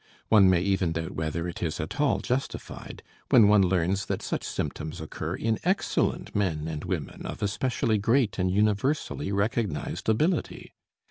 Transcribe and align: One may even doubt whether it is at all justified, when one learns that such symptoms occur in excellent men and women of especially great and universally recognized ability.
One 0.29 0.49
may 0.49 0.61
even 0.61 0.93
doubt 0.93 1.11
whether 1.11 1.47
it 1.47 1.61
is 1.61 1.79
at 1.79 2.01
all 2.01 2.21
justified, 2.21 3.03
when 3.29 3.47
one 3.47 3.61
learns 3.61 4.07
that 4.07 4.23
such 4.23 4.43
symptoms 4.43 4.99
occur 4.99 5.35
in 5.35 5.59
excellent 5.63 6.35
men 6.35 6.67
and 6.67 6.83
women 6.83 7.23
of 7.23 7.43
especially 7.43 7.99
great 7.99 8.39
and 8.39 8.49
universally 8.49 9.31
recognized 9.31 10.09
ability. 10.09 10.73